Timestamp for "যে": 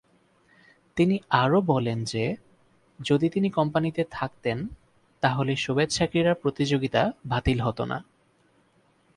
2.03-2.35